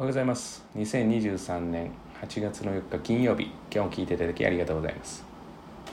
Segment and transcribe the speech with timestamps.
[0.00, 0.64] おはようございます。
[0.78, 1.90] 2023年
[2.22, 5.26] 8月の4日金曜日今日も聞いていただきありがとうございます。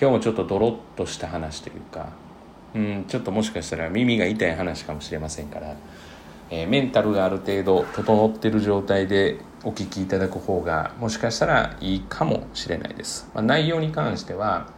[0.00, 2.10] 今日もちょっとドロッとした話というか
[2.76, 5.74] うんちょっともしかしたら耳が痛い話かもしれませんから、
[6.48, 14.68] えーメンタルがある程度整ってる状態でお聞きいただく方がもしかしたらいいかもしれないです、まあ、内容に関しては、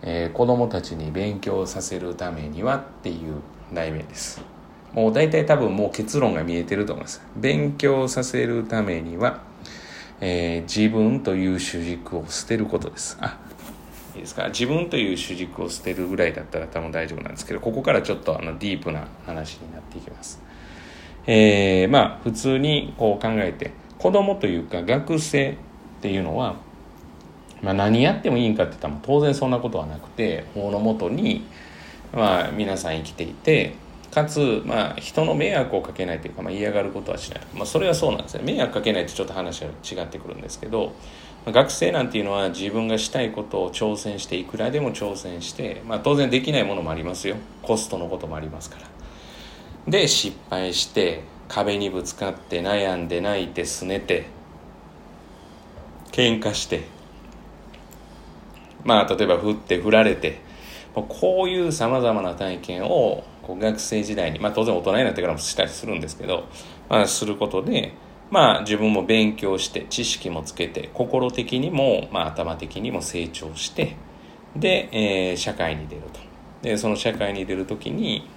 [0.00, 3.34] えー子どもたちに勉強させるためにはっていう
[3.74, 4.55] 題名です。
[4.96, 7.22] もう大体多分もう結論が見えてると思います。
[7.36, 9.42] 勉強させるためには、
[10.20, 13.18] えー自分という主軸を捨てることです。
[13.20, 13.38] あ
[14.14, 14.48] いいですか？
[14.48, 20.40] 自分という主軸を捨てるぐらいだったら多分大丈夫なんですけどここからちょっとあのディープな話になっていきます。
[21.26, 25.54] えーまあ普通にこう考えて子供というか学生っ
[26.00, 26.56] ていうのは、
[27.60, 31.44] まあ、何やってもいいんかって言ったら当然そんなことはなくて法のもとに、
[32.14, 33.74] まあ、皆さん生きていて
[34.10, 38.42] かつ、まあ、人の迷惑をかけないというか、まあ、嫌がることはしない、まあ、それはそうなんですね。
[38.44, 40.94] 迷惑かけないってちょっと話は違ってくるんですけど
[41.44, 47.36] まあ学生なんていうのは自分がしたいことを挑戦していくらでも挑戦して、まあ、当然できないものもありますよ。
[47.62, 48.96] コストのこともありますから。
[49.88, 54.26] で失敗して壁にぶつかって悩んで泣いてすねて
[56.10, 56.84] 喧嘩して
[58.84, 60.40] まあ例えば振って振られて
[61.02, 66.46] こういうさまざまな体験を学生時代に、まあ、当然大人になってからもしたりするんですけど、
[66.88, 67.94] まあ、することで、
[68.30, 73.96] まあ、自分も勉強して知識もつけて心的にも、まあ、頭的にも成長して
[74.56, 76.20] で、えー社会に出ると。
[76.62, 78.28] でその社会に出る時に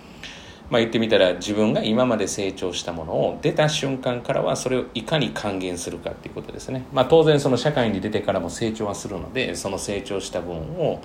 [0.70, 11.02] まあ、言ってみたら自分が今まで成長したものを出た瞬間からはそれをいかに還元するかっていうことですね、まあ、当然その社会に出てからも成長はするのでその成長した分を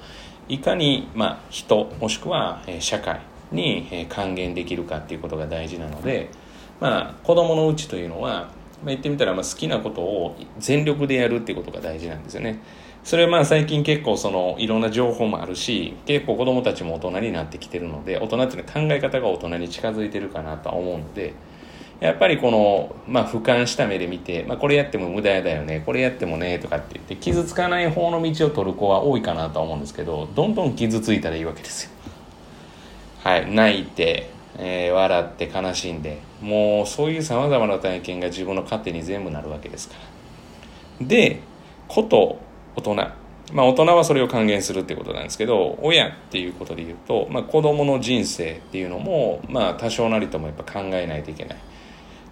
[0.49, 3.21] いかにまあ人もしくはえ社会
[3.53, 6.31] に還元できるかっていうことが大事なので、
[6.81, 8.51] まあ、子供のうちというのは、まあ、
[8.87, 12.61] 言ってみたらまあ好きなことを全力でやるっていうことが大事なんですよね。
[13.05, 21.35] それはまあ最近結構そのいろんな情報もあるし結構子供たちも大人になってきてるので大人っていうのは考え方が大人に近づいてるかなとは思うので
[22.05, 31.91] やっぱりこの、まあ、俯瞰した目で見て、まあ、これやっても無駄だよねこれやってもねとかって言って傷つかない方の道を取る子は多いかなとは思うんですけどどんどん傷ついたらいいわけですよ。
[33.23, 34.29] はい泣いて、
[34.59, 39.95] えー笑って悲しんでもうそういうさまざまな体験が自分の糧に全部なるわけですか
[41.01, 41.07] ら。
[41.07, 41.41] で
[41.89, 42.39] こと
[42.77, 42.97] 大人。
[43.55, 51.59] まあ大人はそれを還元するってことなんですけど親っていうことで言うと、まあ、子供の人生っていうのもまあ多少なりともやっぱ考えないといけない。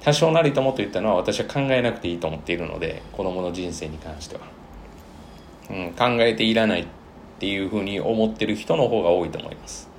[0.03, 4.43] 多少なりともと言ったのは私は考えなくていいと思っているので子供の人生に関しては、
[5.71, 6.87] うん、考えていらないっ
[7.39, 9.93] ていうふうに思ってる人の方が多いと思います。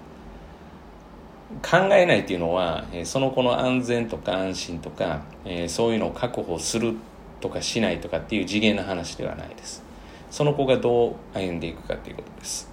[1.62, 5.22] 考えないっていうのは、その子の安全とか安心とか、
[5.68, 6.96] そういうのを確保する
[7.42, 9.84] とかしないとかっていう次元の話ではないです。
[10.32, 12.73] その子がどう歩んでいくかっていうことです。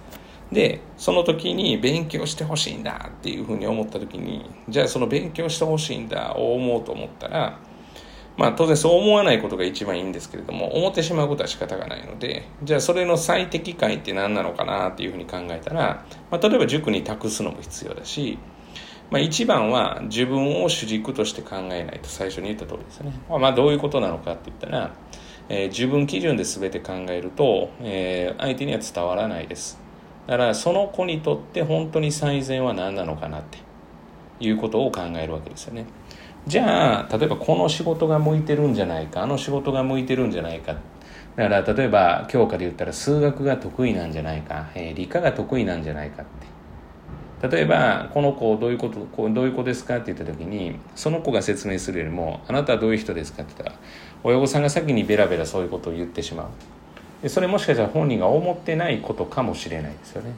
[0.51, 7.59] でその時に勉強してほしいんだっていうふうに思った時にじゃあその勉強してほしいんだを思うと思ったら
[8.37, 18.37] まあ当然そう思わないことが一番いいんですけれども思ってしまうことは仕方がないのでじゃあそれの最適解って何なのかなっていうふうに考えたら、まあ、例えば塾に託すのも必要だし
[19.11, 23.11] まあ、一番は自分を主軸として考えないと最初に言った通りですね。
[23.29, 24.95] まあ、どういうことなのかって言ったら、
[25.49, 29.81] えー自分基準で全て考えると、えー相手には伝わらないです。
[30.27, 33.59] だからその子にとって本当に最善は何なのかなって
[34.39, 35.85] いうことを考えるわけですよね。
[36.47, 40.75] じゃあ例えばこの仕事が向いてるんじゃないかあの仕事が向いてるんじゃないか。
[41.35, 46.51] だから例えば教科で言ったら数学が得意なんじゃないか、えー理科が得意なんじゃないかって。
[47.47, 53.79] 例えばこの子どういうことこうどういう子ですかって言った時にその子が説明するよりもあなたはどういう人ですかって言ったら
[54.23, 56.47] 親御さんが先にベラベラそういうことを言ってしまう。
[57.27, 60.33] それもしかしたら本人が思ってないことかもしれないですよね。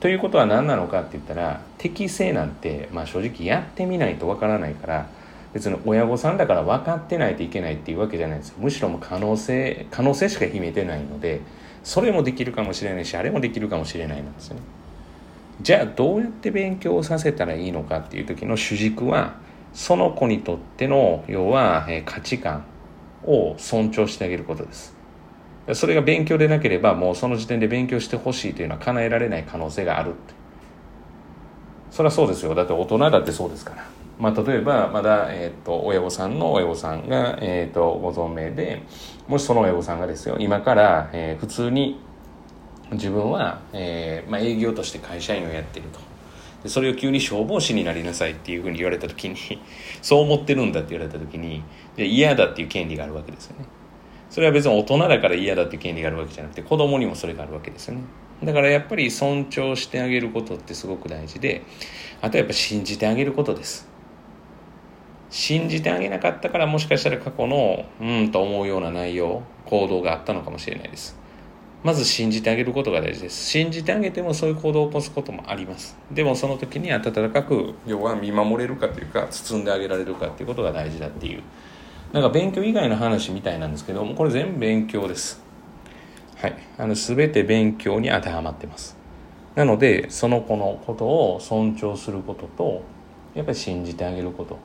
[0.00, 5.06] ということは何なのかって言ったら適正なんて、まあ、正直やってみないとわからないから
[5.52, 8.54] 別に親御さんだから分かってないといけないっていうわけじゃないですよ。
[8.58, 11.40] むしろも可能性可能性しか秘めてないので
[11.84, 14.62] それもできるかもしれないしあれもできるかもしれないなんですよね。
[15.60, 19.34] じゃあどうやって勉強させたらいいのかっていう時の主軸は
[19.74, 22.64] その子にとっての要は、価値観。
[23.24, 24.94] を尊重してあげることです。
[25.74, 30.34] それが勉強でなければもうその時点で勉強してほしいというのは叶えられない可能性があるって。
[31.90, 32.54] それはそうですよ。
[32.54, 33.84] だって大人だってそうですから。
[34.18, 38.82] まあ、例えばまだ、えー、と親御さんの親御さんが、えー、とご存命で
[39.28, 40.36] もしその親御さんがですよ。
[40.38, 42.00] 今から、えー普通に
[42.92, 46.09] 自分は、えーまあ、営業として会社員をやっていると。
[46.62, 49.36] でそれを急に消防士になりなさいっていうふうに言われた時に
[50.02, 51.62] そう思ってるんだって言われた時に
[51.96, 53.64] 嫌だっていう権利があるわけですよね。
[54.28, 58.02] それは別に大人だから嫌だっていう権利があるわけじゃなくて子供にもそれがあるわけですよね。
[58.44, 61.62] だからやっぱり尊重してあげることってすごく大事で
[62.22, 63.88] あとやっぱ信じてあげることです。
[65.30, 71.19] 信じてあげなかったからもしかしたら過去のうんと思うような内容行動があったのかもしれないです。
[71.82, 73.46] まず信じてあげることが大事です。
[73.46, 75.96] 信じてあげてもそういう行動を起こすこともあります。
[76.12, 81.42] でもその時に温かく要は見守れるかというか包んであげられるかっていうことが大事だっていう。
[82.12, 85.42] なんか勉強以外の話みたいなんですけどもこれ全部勉強です。
[86.36, 86.56] はい。
[86.76, 88.96] あの全て勉強に当てはまってます。
[89.54, 92.82] なのでその子のことを尊重することと
[93.34, 94.58] やっぱり信じてあげること。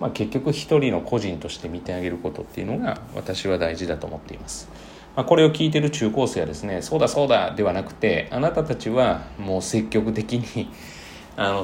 [0.00, 4.68] まあ、結局一人の個人として見てあげることっていうのが私は大事だと思っています。
[5.14, 10.68] まあ、これを聞いてる中高生はですね、そうだそうだではなくて、あなたたちはもう積極的に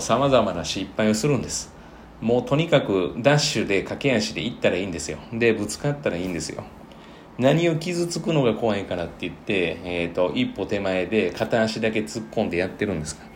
[0.00, 1.72] さまざまな失敗をするんです。
[2.20, 5.18] もうとにかくダッシュで駆け足で行ったらいいんですよ。
[5.32, 6.64] で、ぶつかったらいいんですよ。
[7.38, 13.28] 何を傷つくのが怖いからって言って、えーと、一歩手前で片足だけ突っ込んでやってるんですか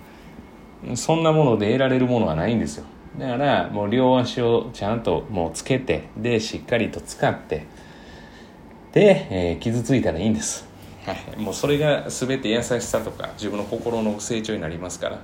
[0.97, 2.85] そんなもので得られるものはないんですよ。
[3.17, 7.67] だからもう両足をちゃんともうつけてでしっかりと使って
[8.93, 10.67] で、えー、傷ついたらいいんです、
[11.07, 15.19] はい、もうそれが全て優しさとか自分の心の成長になりますから。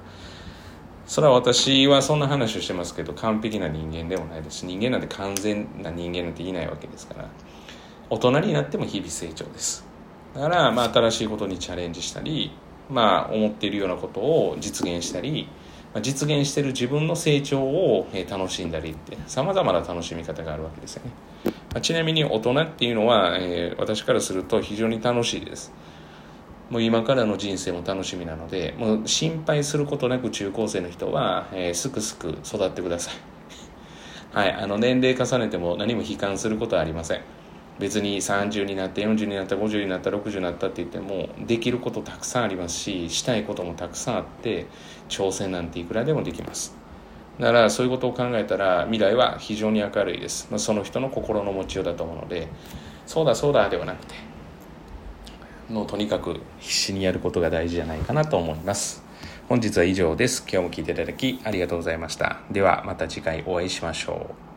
[1.07, 7.31] それは私はそんな話をしてますけど完璧な人間でもないですし人間なんて完全な人間なんていないわけですから。
[8.11, 9.85] 大人になっても日々成長です。
[10.35, 12.53] だからまあ新しいことにチャレンジしたり
[12.91, 15.49] まあ思っているようなことを実現したり
[15.95, 21.48] ま実現している自分の成長を楽しんだりってさまざまな楽しみ方があるわけですよね。
[21.83, 25.73] ちなみに大人っていうのは、えー、私からすると非常に楽しいです。
[26.71, 33.15] もう今からの人生も楽しみなのでもう心配することなく中高生の人は、えー、すくすく育ってください。
[34.33, 37.21] はいあの年齢重ねても何も悲観することはありません。
[37.79, 44.67] 別に30になって40になった50になった60になったって言ってもできることたくさんありますししたいこともたくさんあって
[45.09, 46.88] 挑戦なんていくらでもできます。
[47.39, 52.49] だからそういうことを考えたら未来は非常に明るいです、まあ、その人の心の持ちようだと思うので
[53.07, 54.15] そうだそうだではなくて
[55.71, 59.03] のとにかく必死にやることが大事じゃないかなと思います。
[59.49, 60.45] 本日は以上です。
[60.51, 62.41] 今日も聞いていただきありがとうございました。
[62.51, 64.48] ではまた次回お会いしましょう。